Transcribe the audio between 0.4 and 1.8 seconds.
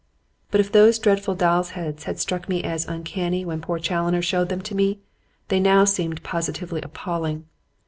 But if those dreadful dolls'